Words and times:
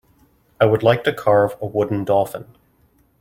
I 0.59 0.65
would 0.65 0.81
like 0.81 1.03
to 1.03 1.13
carve 1.13 1.55
a 1.61 1.67
wooden 1.67 2.03
dolphin. 2.05 2.47